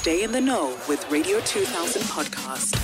Stay 0.00 0.22
in 0.22 0.32
the 0.32 0.40
know 0.40 0.78
with 0.88 1.06
Radio 1.10 1.40
2000 1.40 2.00
podcast. 2.04 2.74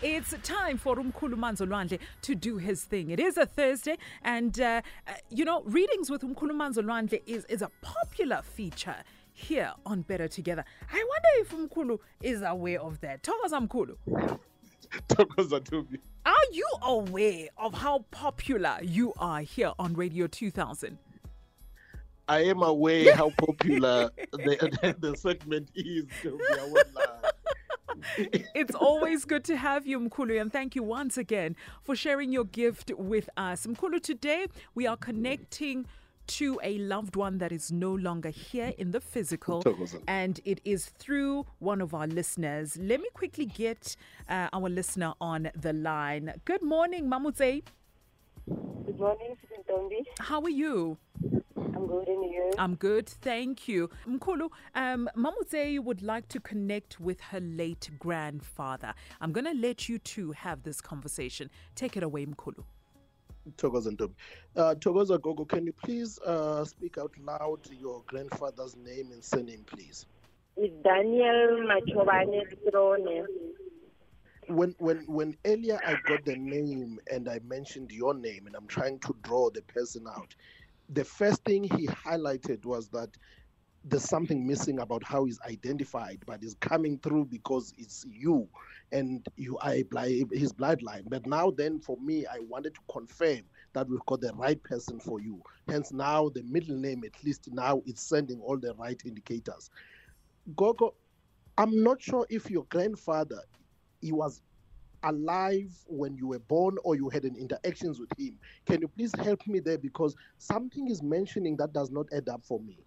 It's 0.00 0.32
time 0.44 0.78
for 0.78 0.94
Umkhulu 0.94 1.34
Manzolwandle 1.34 1.98
to 2.22 2.34
do 2.36 2.58
his 2.58 2.84
thing. 2.84 3.10
It 3.10 3.18
is 3.18 3.36
a 3.36 3.44
Thursday, 3.44 3.98
and 4.22 4.60
uh, 4.60 4.82
uh, 5.08 5.14
you 5.30 5.44
know, 5.44 5.62
readings 5.64 6.10
with 6.10 6.22
Umkhulu 6.22 6.52
Manzolwandle 6.52 7.20
is 7.26 7.44
is 7.46 7.60
a 7.60 7.72
popular 7.82 8.42
feature 8.42 9.02
here 9.32 9.72
on 9.84 10.02
Better 10.02 10.28
Together. 10.28 10.64
I 10.92 11.04
wonder 11.12 11.28
if 11.40 11.50
Umkhulu 11.50 11.98
is 12.22 12.42
aware 12.42 12.82
of 12.82 13.00
that. 13.00 13.24
Thokoza 13.24 13.66
Mkhulu, 13.66 13.96
Thokoza 15.08 15.58
Tobi. 15.58 15.98
are 16.24 16.52
you 16.52 16.68
aware 16.82 17.48
of 17.56 17.74
how 17.74 18.04
popular 18.12 18.78
you 18.80 19.12
are 19.18 19.40
here 19.40 19.72
on 19.76 19.94
Radio 19.94 20.28
2000? 20.28 20.98
I 22.28 22.40
am 22.44 22.62
aware 22.62 23.14
how 23.16 23.30
popular 23.30 24.10
the, 24.32 24.96
the, 24.98 25.16
segment 25.16 25.70
is. 25.74 26.04
Tobi. 26.22 26.38
I 26.52 26.64
won't 26.64 26.94
lie. 26.94 27.04
It's 28.54 28.74
always 28.74 29.24
good 29.24 29.44
to 29.44 29.56
have 29.56 29.86
you, 29.86 29.98
Mkhulu, 29.98 30.40
and 30.40 30.52
thank 30.52 30.76
you 30.76 30.82
once 30.82 31.16
again 31.16 31.56
for 31.82 31.96
sharing 31.96 32.30
your 32.32 32.44
gift 32.44 32.92
with 32.96 33.28
us. 33.36 33.66
Mkhulu, 33.66 34.00
today 34.00 34.46
we 34.74 34.86
are 34.86 34.96
connecting 34.96 35.86
to 36.28 36.60
a 36.62 36.78
loved 36.78 37.16
one 37.16 37.38
that 37.38 37.50
is 37.50 37.72
no 37.72 37.92
longer 37.92 38.28
here 38.28 38.72
in 38.78 38.92
the 38.92 39.00
physical, 39.00 39.64
and 40.06 40.40
it 40.44 40.60
is 40.64 40.86
through 40.86 41.46
one 41.58 41.80
of 41.80 41.94
our 41.94 42.06
listeners. 42.06 42.76
Let 42.80 43.00
me 43.00 43.08
quickly 43.14 43.46
get 43.46 43.96
uh, 44.28 44.48
our 44.52 44.68
listener 44.68 45.14
on 45.20 45.50
the 45.58 45.72
line. 45.72 46.34
Good 46.44 46.62
morning, 46.62 47.08
Mamotsei. 47.08 47.62
Good 48.46 48.98
morning, 48.98 49.36
Sizintombi. 49.40 50.04
How 50.20 50.42
are 50.42 50.50
you? 50.50 50.98
I'm 51.78 51.86
good 51.86 52.08
and 52.08 52.24
you? 52.24 52.50
I'm 52.58 52.74
good, 52.74 53.08
thank 53.08 53.68
you. 53.68 53.88
Mkhulu, 54.04 54.50
um, 54.74 55.08
Mamotsei 55.16 55.78
would 55.78 56.02
like 56.02 56.26
to 56.28 56.40
connect 56.40 56.98
with 56.98 57.20
her 57.20 57.38
late 57.38 57.88
grandfather. 58.00 58.94
I'm 59.20 59.30
going 59.30 59.44
to 59.44 59.54
let 59.54 59.88
you 59.88 60.00
two 60.00 60.32
have 60.32 60.64
this 60.64 60.80
conversation. 60.80 61.50
Take 61.76 61.96
it 61.96 62.02
away, 62.02 62.26
Mkhulu. 62.26 62.64
Thokoza 63.56 63.96
Tobi. 63.96 64.14
Uh, 64.56 64.74
Thokoza 64.74 65.22
Gogo, 65.22 65.44
can 65.44 65.66
you 65.66 65.72
please 65.72 66.18
uh, 66.26 66.64
speak 66.64 66.98
out 66.98 67.12
loud 67.24 67.60
your 67.70 68.02
grandfather's 68.08 68.76
name 68.76 69.12
and 69.12 69.22
surname, 69.22 69.64
please? 69.64 70.06
It's 70.56 70.74
Daniel 70.82 71.64
Machobane 71.64 72.42
Strone. 72.66 73.24
When, 74.48 74.74
when, 74.78 75.04
when 75.06 75.36
earlier 75.44 75.78
I 75.86 75.96
got 76.08 76.24
the 76.24 76.34
name 76.34 76.98
and 77.12 77.28
I 77.28 77.38
mentioned 77.46 77.92
your 77.92 78.14
name 78.14 78.46
and 78.48 78.56
I'm 78.56 78.66
trying 78.66 78.98
to 79.00 79.14
draw 79.22 79.50
the 79.50 79.62
person 79.62 80.06
out, 80.08 80.34
the 80.88 81.04
first 81.04 81.44
thing 81.44 81.64
he 81.64 81.86
highlighted 81.86 82.64
was 82.64 82.88
that 82.90 83.10
there's 83.84 84.04
something 84.04 84.46
missing 84.46 84.80
about 84.80 85.02
how 85.04 85.24
he's 85.24 85.38
identified, 85.48 86.22
but 86.26 86.42
he's 86.42 86.54
coming 86.60 86.98
through 86.98 87.26
because 87.26 87.72
it's 87.78 88.04
you 88.10 88.48
and 88.92 89.26
you 89.36 89.56
are 89.58 89.72
his 89.72 90.52
bloodline. 90.52 91.04
But 91.08 91.26
now, 91.26 91.50
then, 91.50 91.78
for 91.78 91.96
me, 91.98 92.26
I 92.26 92.38
wanted 92.40 92.74
to 92.74 92.80
confirm 92.90 93.42
that 93.74 93.88
we've 93.88 94.04
got 94.06 94.20
the 94.20 94.32
right 94.34 94.62
person 94.62 94.98
for 95.00 95.20
you. 95.20 95.40
Hence, 95.68 95.92
now 95.92 96.28
the 96.30 96.42
middle 96.42 96.76
name, 96.76 97.04
at 97.04 97.22
least 97.24 97.48
now, 97.52 97.82
it's 97.86 98.02
sending 98.02 98.40
all 98.40 98.58
the 98.58 98.74
right 98.74 99.00
indicators. 99.04 99.70
Gogo, 100.56 100.94
I'm 101.56 101.82
not 101.82 102.02
sure 102.02 102.26
if 102.30 102.50
your 102.50 102.64
grandfather 102.64 103.40
he 104.00 104.12
was 104.12 104.42
alive 105.04 105.72
when 105.86 106.16
you 106.16 106.28
were 106.28 106.38
born 106.40 106.76
or 106.84 106.96
you 106.96 107.08
had 107.08 107.24
an 107.24 107.36
interactions 107.36 108.00
with 108.00 108.10
him. 108.18 108.38
Can 108.66 108.80
you 108.80 108.88
please 108.88 109.12
help 109.18 109.46
me 109.46 109.60
there 109.60 109.78
because 109.78 110.14
something 110.38 110.88
is 110.88 111.02
mentioning 111.02 111.56
that 111.58 111.72
does 111.72 111.90
not 111.90 112.06
add 112.12 112.28
up 112.28 112.44
for 112.44 112.60
me. 112.60 112.78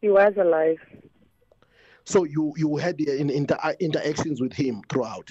He 0.00 0.08
was 0.08 0.32
alive. 0.38 0.78
So 2.04 2.24
you 2.24 2.54
you 2.56 2.76
had 2.76 3.00
in 3.00 3.30
inter- 3.30 3.58
uh, 3.62 3.74
interactions 3.80 4.40
with 4.40 4.52
him 4.52 4.82
throughout. 4.88 5.28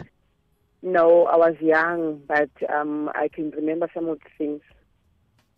No, 0.81 1.25
I 1.25 1.37
was 1.37 1.55
young, 1.61 2.21
but 2.27 2.49
um, 2.71 3.09
I 3.15 3.29
can 3.33 3.51
remember 3.51 3.89
some 3.93 4.07
of 4.07 4.19
the 4.19 4.29
things. 4.37 4.61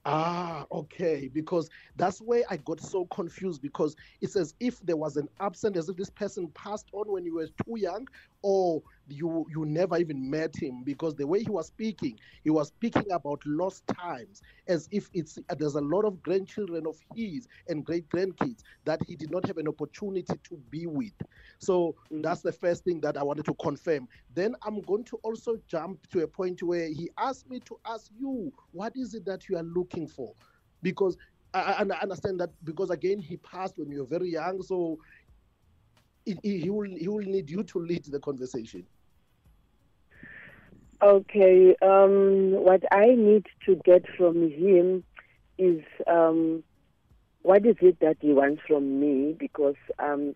Ah, 0.06 0.66
okay. 0.72 1.30
Because 1.34 1.70
that's 1.98 2.22
where 2.22 2.44
I 2.50 2.56
got 2.58 2.80
so 2.80 3.06
confused 3.08 3.62
because 3.62 3.94
it's 4.22 4.38
as 4.38 4.54
if 4.62 4.80
there 4.80 4.96
was 4.96 5.18
an 5.18 5.28
absent, 5.42 5.76
as 5.76 5.90
if 5.90 5.98
this 5.98 6.10
person 6.10 6.50
passed 6.56 6.88
on 6.94 7.12
when 7.12 7.26
you 7.26 7.36
were 7.36 7.48
too 7.66 7.78
young, 7.78 8.08
or 8.42 8.82
you 9.10 9.46
you 9.50 9.66
never 9.66 9.98
even 9.98 10.30
met 10.30 10.56
him. 10.56 10.84
Because 10.84 11.16
the 11.16 11.26
way 11.26 11.44
he 11.44 11.50
was 11.50 11.68
speaking, 11.68 12.20
he 12.44 12.50
was 12.50 12.68
speaking 12.68 13.10
about 13.12 13.42
lost 13.46 13.84
times, 13.88 14.42
as 14.68 14.88
if 14.92 15.10
it's 15.14 15.38
there's 15.58 15.76
a 15.76 15.82
lot 15.82 16.06
of 16.06 16.22
grandchildren 16.22 16.86
of 16.88 16.98
his 17.16 17.48
and 17.68 17.86
great 17.86 18.08
grandkids 18.10 18.62
that 18.86 19.00
he 19.08 19.16
did 19.16 19.32
not 19.32 19.46
have 19.46 19.58
an 19.58 19.68
opportunity 19.68 20.34
to 20.44 20.58
be 20.70 20.88
with. 20.88 21.14
So 21.60 21.96
mm. 22.12 22.22
that's 22.22 22.42
the 22.42 22.52
first 22.52 22.84
thing 22.84 23.00
that 23.02 23.18
I 23.18 23.24
wanted 23.24 23.46
to 23.46 23.54
confirm. 23.56 24.08
Then 24.34 24.56
I'm 24.64 24.82
going 24.82 25.04
to 25.06 25.18
also 25.24 25.58
jump 25.68 26.08
to 26.12 26.24
a 26.24 26.28
point 26.28 26.62
where 26.64 26.88
he 26.88 27.10
asked 27.18 27.50
me 27.50 27.60
to 27.62 27.80
ask 27.86 28.12
you, 28.18 28.52
what 28.72 28.94
is 28.96 29.14
it 29.14 29.26
that 29.26 29.50
you 29.50 29.58
are 29.58 29.64
looking 29.64 30.08
for? 30.08 30.34
Because 30.82 31.18
I, 31.54 31.60
I 31.60 31.82
I 31.82 32.02
understand 32.02 32.40
that 32.40 32.50
because 32.64 32.90
again 32.90 33.20
he 33.20 33.38
passed 33.38 33.78
when 33.78 33.90
you 33.92 34.00
were 34.02 34.06
very 34.06 34.30
young, 34.32 34.62
so 34.62 35.00
he 36.26 36.38
he 36.44 36.70
will 36.70 36.90
he 36.90 37.08
will 37.08 37.26
need 37.26 37.50
you 37.50 37.64
to 37.64 37.80
lead 37.80 38.06
the 38.06 38.20
conversation. 38.20 38.86
Okay, 41.02 41.76
um, 41.82 42.52
what 42.54 42.82
I 42.92 43.08
need 43.16 43.46
to 43.66 43.76
get 43.86 44.06
from 44.18 44.50
him 44.50 45.04
is 45.58 45.84
um, 46.08 46.64
what 47.44 47.66
is 47.66 47.76
it 47.82 48.00
that 48.02 48.18
he 48.20 48.34
wants 48.34 48.64
from 48.68 49.00
me? 49.00 49.36
Because 49.38 49.76
um, 50.00 50.36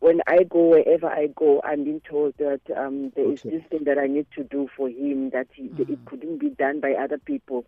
when 0.00 0.20
I 0.26 0.44
go 0.44 0.68
wherever 0.68 1.06
I 1.08 1.28
go, 1.34 1.62
I'm 1.64 1.84
being 1.84 2.02
told 2.08 2.34
that 2.38 2.60
um, 2.76 3.10
there 3.16 3.32
is 3.32 3.40
Okay. 3.40 3.56
this 3.56 3.62
thing 3.70 3.84
that 3.84 3.98
I 3.98 4.06
need 4.06 4.26
to 4.36 4.44
do 4.44 4.68
for 4.76 4.88
him 4.88 5.30
that 5.30 5.48
he, 5.54 5.70
it 5.78 5.98
couldn't 6.04 6.38
be 6.38 6.50
done 6.50 6.80
by 6.80 6.92
other 6.92 7.18
people. 7.18 7.64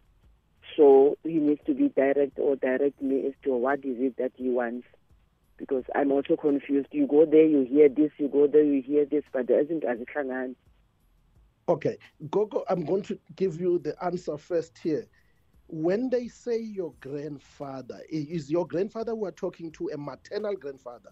So 0.77 1.17
he 1.25 1.35
needs 1.35 1.61
to 1.67 1.75
be 1.75 1.89
direct 1.89 2.39
or 2.39 2.57
direct 2.57 3.01
me 3.01 3.27
as 3.27 3.33
to 3.45 3.57
what 3.57 3.79
is 3.81 3.97
it 3.99 4.17
that 4.19 4.33
he 4.37 4.51
wants. 4.51 4.87
Because 5.57 5.85
I'm 5.95 6.13
also 6.13 6.37
confused. 6.37 6.89
You 6.93 7.07
go 7.07 7.25
there, 7.25 7.47
you 7.47 7.65
hear 7.69 7.89
this. 7.89 8.11
You 8.19 8.29
go 8.29 8.47
there, 8.47 8.63
you 8.63 8.83
hear 8.83 9.07
this, 9.07 9.25
but 9.33 9.47
there 9.49 9.61
isn't 9.61 9.83
azikhangan. 9.83 10.55
Okay, 11.69 11.99
Gogo, 12.31 12.65
I'm 12.71 12.85
going 12.87 13.03
to 13.03 13.19
give 13.37 13.61
you 13.61 13.79
the 13.79 13.95
answer 14.03 14.39
first 14.39 14.79
here. 14.79 15.07
When 15.67 16.09
they 16.09 16.29
say 16.29 16.59
your 16.59 16.95
grandfather, 17.01 18.01
is 18.09 18.51
your 18.51 18.67
grandfather 18.67 19.15
we're 19.15 19.33
talking 19.33 19.71
to 19.73 19.91
a 19.93 19.99
maternal 19.99 20.57
grandfather? 20.57 21.11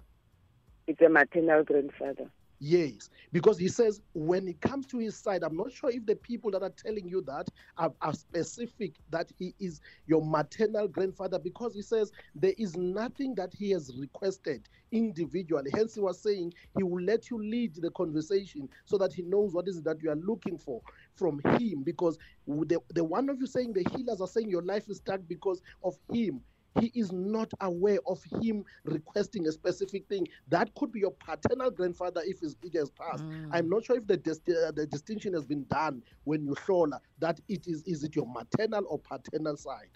It's 0.86 1.02
a 1.02 1.10
maternal 1.10 1.62
grandfather. 1.62 2.30
Yes, 2.58 3.10
because 3.32 3.58
he 3.58 3.68
says 3.68 4.00
when 4.14 4.48
it 4.48 4.60
comes 4.62 4.86
to 4.86 4.98
his 4.98 5.14
side, 5.18 5.42
I'm 5.42 5.56
not 5.56 5.72
sure 5.72 5.90
if 5.90 6.06
the 6.06 6.16
people 6.16 6.50
that 6.52 6.62
are 6.62 6.70
telling 6.70 7.06
you 7.06 7.20
that 7.26 7.48
are, 7.76 7.92
are 8.00 8.14
specific 8.14 8.96
that 9.10 9.30
he 9.38 9.54
is 9.60 9.80
your 10.06 10.24
maternal 10.24 10.88
grandfather 10.88 11.38
because 11.38 11.74
he 11.74 11.82
says 11.82 12.12
there 12.34 12.54
is 12.56 12.74
nothing 12.76 13.34
that 13.34 13.52
he 13.52 13.72
has 13.72 13.94
requested 13.98 14.68
individually. 14.90 15.70
Hence, 15.74 15.94
he 15.96 16.00
was 16.00 16.22
saying 16.22 16.54
he 16.78 16.82
will 16.82 17.02
let 17.02 17.30
you 17.30 17.38
lead 17.42 17.74
the 17.74 17.90
conversation 17.90 18.70
so 18.86 18.96
that 18.98 19.12
he 19.12 19.22
knows 19.22 19.52
what 19.52 19.68
is 19.68 19.76
it 19.78 19.84
that 19.84 20.02
you 20.02 20.10
are 20.10 20.16
looking 20.16 20.56
for 20.56 20.80
from 21.14 21.40
him. 21.58 21.82
Because 21.82 22.16
the, 22.46 22.80
the 22.94 23.04
one 23.04 23.28
of 23.28 23.38
you 23.38 23.46
saying 23.46 23.74
the 23.74 23.84
healers 23.94 24.22
are 24.22 24.28
saying 24.28 24.48
your 24.48 24.62
life 24.62 24.88
is 24.88 24.96
stuck 24.96 25.20
because 25.28 25.60
of 25.84 25.98
him 26.10 26.40
he 26.80 26.92
is 26.94 27.12
not 27.12 27.50
aware 27.60 27.98
of 28.06 28.22
him 28.40 28.64
requesting 28.84 29.46
a 29.46 29.52
specific 29.52 30.06
thing. 30.08 30.26
That 30.48 30.74
could 30.74 30.92
be 30.92 31.00
your 31.00 31.12
paternal 31.12 31.70
grandfather 31.70 32.22
if 32.24 32.40
his- 32.40 32.56
it 32.62 32.74
has 32.74 32.90
passed. 32.90 33.24
I'm 33.50 33.68
not 33.68 33.84
sure 33.84 33.96
if 33.96 34.06
the 34.06 34.16
dis- 34.16 34.40
uh, 34.48 34.72
the 34.72 34.86
distinction 34.86 35.34
has 35.34 35.44
been 35.46 35.64
done 35.64 36.02
when 36.24 36.44
you 36.44 36.54
show 36.66 36.86
that 37.18 37.40
it 37.48 37.66
is 37.66 37.82
is 37.84 38.04
it 38.04 38.14
your 38.14 38.26
maternal 38.26 38.84
or 38.88 38.98
paternal 38.98 39.56
side. 39.56 39.90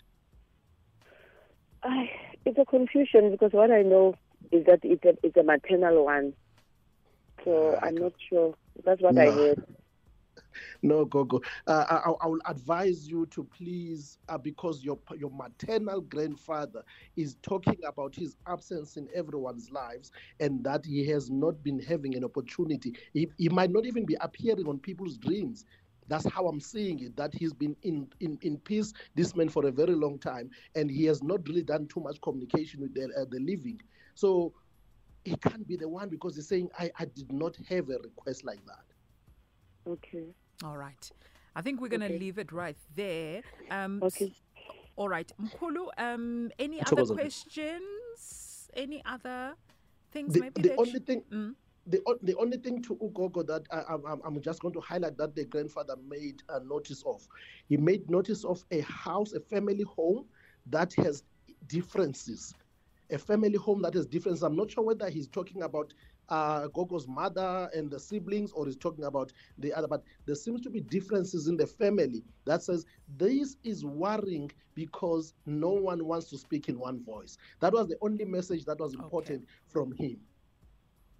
Ay, 1.82 2.10
it's 2.44 2.58
a 2.58 2.64
confusion 2.64 3.30
because 3.30 3.52
what 3.52 3.70
I 3.70 3.82
know 3.82 4.14
is 4.52 4.64
that 4.66 4.80
it's 4.82 5.04
a, 5.04 5.16
it's 5.22 5.36
a 5.36 5.42
maternal 5.42 6.04
one. 6.04 6.34
So 7.44 7.74
Ah, 7.76 7.86
I'm 7.86 7.94
not 7.96 8.12
sure. 8.28 8.54
That's 8.84 9.00
what 9.02 9.16
I 9.18 9.30
heard. 9.30 9.64
No, 10.82 11.04
Gogo. 11.04 11.40
Uh, 11.66 11.84
I, 11.88 12.10
I- 12.24 12.26
will 12.28 12.40
advise 12.46 13.08
you 13.08 13.26
to 13.26 13.44
please, 13.44 14.18
uh, 14.28 14.38
because 14.38 14.82
your 14.84 14.98
your 15.16 15.30
maternal 15.30 16.00
grandfather 16.00 16.82
is 17.16 17.36
talking 17.42 17.78
about 17.86 18.14
his 18.14 18.36
absence 18.46 18.96
in 18.96 19.08
everyone's 19.14 19.70
lives, 19.70 20.10
and 20.40 20.62
that 20.64 20.84
he 20.84 21.06
has 21.08 21.30
not 21.30 21.62
been 21.62 21.78
having 21.80 22.16
an 22.16 22.24
opportunity. 22.24 22.94
He, 23.12 23.28
he 23.38 23.48
might 23.48 23.70
not 23.70 23.86
even 23.86 24.04
be 24.06 24.16
appearing 24.20 24.66
on 24.68 24.78
people's 24.78 25.18
dreams. 25.18 25.64
That's 26.08 26.28
how 26.32 26.46
I'm 26.48 26.60
seeing 26.60 27.00
it. 27.00 27.16
That 27.16 27.32
he's 27.34 27.52
been 27.52 27.76
in, 27.82 28.08
in, 28.20 28.36
in 28.42 28.58
peace, 28.58 28.92
this 29.14 29.36
man, 29.36 29.48
for 29.48 29.66
a 29.66 29.70
very 29.72 29.94
long 29.94 30.18
time, 30.18 30.50
and 30.74 30.90
he 30.90 31.04
has 31.04 31.22
not 31.22 31.46
really 31.48 31.62
done 31.62 31.86
too 31.86 32.00
much 32.00 32.20
communication 32.20 32.80
with 32.80 32.94
the, 32.94 33.04
uh, 33.16 33.24
the 33.30 33.38
living. 33.40 33.80
So 34.14 34.52
he 35.24 35.36
can't 35.36 35.66
be 35.66 35.76
the 35.76 35.88
one 35.88 36.08
because 36.08 36.36
he's 36.36 36.48
saying, 36.48 36.70
I, 36.78 36.90
I 36.98 37.04
did 37.06 37.32
not 37.32 37.56
have 37.68 37.90
a 37.90 37.98
request 37.98 38.44
like 38.44 38.64
that. 38.66 38.89
Okay. 39.86 40.34
All 40.64 40.76
right. 40.76 41.10
I 41.56 41.62
think 41.62 41.80
we're 41.80 41.88
going 41.88 42.00
to 42.00 42.06
Okay. 42.06 42.18
leave 42.18 42.38
it 42.38 42.52
right 42.52 42.76
there. 42.94 43.42
Um, 43.70 44.00
Okay. 44.02 44.32
All 44.96 45.08
right. 45.08 45.30
Mkhulu, 45.40 45.88
um, 45.98 46.50
any 46.58 46.80
other 46.82 47.06
questions? 47.06 48.70
Any 48.74 49.02
other 49.04 49.54
things 50.12 50.34
the, 50.34 50.40
maybe 50.40 50.62
the 50.62 50.76
only 50.76 50.92
sh- 51.00 51.04
thing 51.06 51.22
Mm. 51.32 51.54
the, 51.86 52.00
the 52.22 52.36
only 52.36 52.56
thing 52.58 52.82
to 52.82 52.94
Ugogo 52.96 53.44
that 53.46 53.62
I, 53.72 53.78
I'm- 53.80 54.04
I'm, 54.06 54.20
I'm 54.24 54.40
just 54.40 54.60
going 54.60 54.74
to 54.74 54.80
highlight 54.80 55.16
that 55.16 55.34
the 55.34 55.44
grandfather 55.44 55.96
made 56.08 56.42
a 56.50 56.60
notice 56.60 57.02
of. 57.04 57.26
He 57.68 57.76
made 57.76 58.08
notice 58.10 58.44
of 58.44 58.64
a 58.70 58.80
house, 58.82 59.32
a 59.32 59.40
family 59.40 59.82
home 59.84 60.26
that 60.66 60.92
has 60.94 61.24
differences. 61.66 62.54
A 63.10 63.18
family 63.18 63.56
home 63.56 63.82
that 63.82 63.94
has 63.94 64.06
differences. 64.06 64.42
I'm 64.44 64.54
not 64.56 64.70
sure 64.70 64.84
whether 64.84 65.08
he's 65.10 65.26
talking 65.26 65.62
about 65.62 65.92
uh, 66.30 66.68
Gogo's 66.68 67.08
mother 67.08 67.68
and 67.74 67.90
the 67.90 67.98
siblings 67.98 68.52
or 68.52 68.68
is 68.68 68.76
talking 68.76 69.04
about 69.04 69.32
the 69.58 69.72
other, 69.72 69.88
but 69.88 70.02
there 70.26 70.34
seems 70.34 70.60
to 70.62 70.70
be 70.70 70.80
differences 70.80 71.48
in 71.48 71.56
the 71.56 71.66
family 71.66 72.22
that 72.44 72.62
says 72.62 72.86
this 73.16 73.56
is 73.64 73.84
worrying 73.84 74.50
because 74.74 75.34
no 75.46 75.70
one 75.70 76.04
wants 76.04 76.30
to 76.30 76.38
speak 76.38 76.68
in 76.68 76.78
one 76.78 77.02
voice. 77.04 77.36
That 77.60 77.72
was 77.72 77.88
the 77.88 77.96
only 78.00 78.24
message 78.24 78.64
that 78.66 78.78
was 78.78 78.94
important 78.94 79.46
from 79.66 79.92
him. 79.92 80.18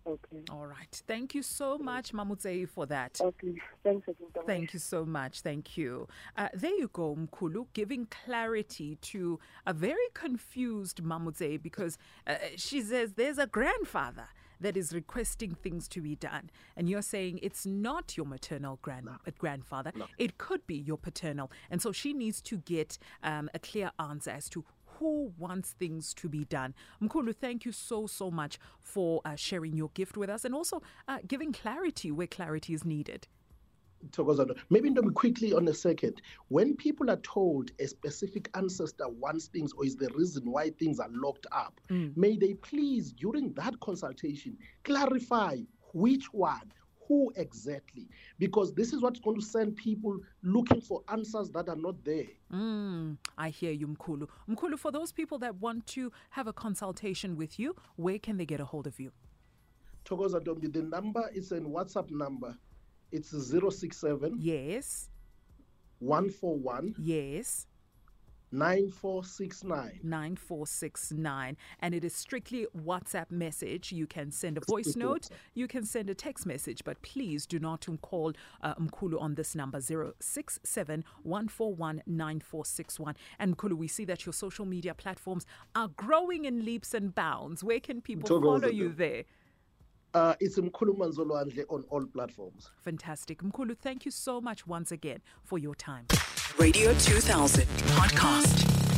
Okay. 0.06 0.42
All 0.50 0.66
right. 0.66 1.02
Thank 1.06 1.34
you 1.34 1.42
so 1.42 1.76
much, 1.76 2.12
Mamotsei, 2.12 2.68
for 2.68 2.86
that. 2.86 3.20
Okay. 3.20 3.54
Thanks 3.84 4.08
again. 4.08 4.28
Ntombi. 4.34 4.46
Thank 4.46 4.72
you 4.72 4.78
so 4.78 5.04
much. 5.04 5.42
Thank 5.42 5.76
you. 5.76 6.08
Uh, 6.36 6.48
there 6.54 6.74
you 6.74 6.88
go, 6.92 7.14
Mkhulu, 7.14 7.66
giving 7.74 8.06
clarity 8.06 8.96
to 9.02 9.38
a 9.66 9.74
very 9.74 10.08
confused 10.14 11.02
Mamotsei 11.02 11.62
because 11.62 11.98
uh, 12.26 12.36
she 12.56 12.80
says 12.80 13.12
there's 13.12 13.38
a 13.38 13.46
grandfather 13.46 14.28
that 14.60 14.76
is 14.76 14.92
requesting 14.92 15.54
things 15.54 15.88
to 15.88 16.00
be 16.00 16.16
done. 16.16 16.50
And 16.76 16.88
you're 16.88 17.02
saying 17.02 17.40
it's 17.42 17.66
not 17.66 18.16
your 18.16 18.26
maternal 18.26 18.78
grand- 18.82 19.08
uh, 19.08 19.30
grandfather, 19.38 19.92
it 20.18 20.38
could 20.38 20.66
be 20.66 20.76
your 20.76 20.98
paternal. 20.98 21.50
And 21.70 21.80
so 21.80 21.92
she 21.92 22.12
needs 22.12 22.40
to 22.42 22.58
get 22.58 22.98
um, 23.22 23.50
a 23.54 23.58
clear 23.58 23.90
answer 23.98 24.30
as 24.30 24.48
to 24.50 24.64
who 24.98 25.32
wants 25.38 25.72
things 25.72 26.12
to 26.14 26.28
be 26.28 26.44
done. 26.44 26.74
Mkhulu, 27.02 27.34
thank 27.34 27.64
you 27.64 27.72
so, 27.72 28.06
so 28.06 28.30
much 28.30 28.58
for 28.78 29.22
uh, 29.24 29.34
sharing 29.34 29.74
your 29.74 29.90
gift 29.94 30.16
with 30.16 30.28
us 30.28 30.44
and 30.44 30.54
also 30.54 30.82
uh, 31.08 31.18
giving 31.26 31.52
clarity 31.52 32.10
where 32.10 32.26
clarity 32.26 32.74
is 32.74 32.84
needed. 32.84 33.26
Maybe 34.70 34.90
Ntombi, 34.90 35.14
quickly 35.14 35.52
on 35.52 35.68
a 35.68 35.74
second. 35.74 36.20
When 36.48 36.74
people 36.76 37.10
are 37.10 37.20
told 37.20 37.70
a 37.78 37.86
specific 37.86 38.50
ancestor 38.54 39.08
wants 39.08 39.46
things 39.46 39.72
or 39.72 39.84
is 39.84 39.96
the 39.96 40.08
reason 40.14 40.50
why 40.50 40.70
things 40.70 40.98
are 41.00 41.10
locked 41.10 41.46
up, 41.52 41.80
may 42.16 42.36
they 42.36 42.54
please, 42.54 43.12
during 43.12 43.52
that 43.54 43.78
consultation, 43.80 44.56
clarify 44.84 45.58
which 45.92 46.32
one, 46.32 46.72
who 47.08 47.32
exactly, 47.36 48.08
because 48.38 48.72
this 48.74 48.92
is 48.92 49.02
what's 49.02 49.18
going 49.18 49.38
to 49.38 49.44
send 49.44 49.74
people 49.76 50.16
looking 50.42 50.80
for 50.80 51.02
answers 51.08 51.50
that 51.50 51.68
are 51.68 51.76
not 51.76 52.02
there. 52.04 52.26
Mm, 52.52 53.16
I 53.36 53.48
hear 53.50 53.72
you, 53.72 53.88
Mkhulu. 53.88 54.28
Mkhulu, 54.48 54.78
for 54.78 54.92
those 54.92 55.10
people 55.10 55.38
that 55.40 55.56
want 55.56 55.86
to 55.88 56.12
have 56.30 56.46
a 56.46 56.52
consultation 56.52 57.36
with 57.36 57.58
you, 57.58 57.74
where 57.96 58.18
can 58.20 58.36
they 58.36 58.46
get 58.46 58.60
a 58.60 58.64
hold 58.64 58.86
of 58.86 59.00
you? 59.00 59.10
Thokoza 60.04 60.40
Ntombi, 60.40 60.72
the 60.72 60.82
number 60.82 61.28
is 61.34 61.50
a 61.52 61.58
WhatsApp 61.60 62.10
number. 62.10 62.56
It's 63.12 63.30
067 63.30 64.36
Yes, 64.38 65.08
141 65.98 66.94
yes, 66.98 67.66
9469. 68.52 70.00
9469. 70.02 71.56
And 71.80 71.94
it 71.94 72.04
is 72.04 72.14
strictly 72.14 72.66
WhatsApp 72.76 73.30
message. 73.30 73.92
You 73.92 74.06
can 74.06 74.30
send 74.30 74.58
a 74.58 74.60
voice 74.60 74.96
note, 74.96 75.28
you 75.54 75.68
can 75.68 75.84
send 75.84 76.10
a 76.10 76.14
text 76.14 76.46
message, 76.46 76.82
but 76.84 77.00
please 77.02 77.46
do 77.46 77.58
not 77.58 77.86
call 78.02 78.32
uh, 78.62 78.74
Mkhulu 78.74 79.20
on 79.20 79.34
this 79.34 79.54
number 79.54 79.80
067 79.80 81.04
141 81.22 82.02
9461. 82.06 83.14
And 83.38 83.56
Mkhulu, 83.56 83.74
we 83.74 83.88
see 83.88 84.04
that 84.06 84.26
your 84.26 84.32
social 84.32 84.64
media 84.64 84.94
platforms 84.94 85.46
are 85.74 85.88
growing 85.88 86.44
in 86.44 86.64
leaps 86.64 86.94
and 86.94 87.14
bounds. 87.14 87.62
Where 87.62 87.80
can 87.80 88.00
people 88.00 88.28
follow 88.28 88.68
you 88.68 88.92
there? 88.92 89.24
Uh, 90.12 90.34
it's 90.40 90.58
Mkhulu 90.58 90.96
Manzolwandle 90.96 91.64
on 91.68 91.84
all 91.88 92.04
platforms. 92.04 92.70
Fantastic. 92.82 93.42
Mkhulu, 93.42 93.76
thank 93.76 94.04
you 94.04 94.10
so 94.10 94.40
much 94.40 94.66
once 94.66 94.90
again 94.90 95.20
for 95.44 95.58
your 95.58 95.74
time. 95.74 96.06
Radio 96.58 96.92
2000 96.94 97.64
podcast. 97.94 98.89